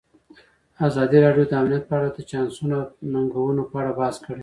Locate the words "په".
1.87-1.93, 3.71-3.75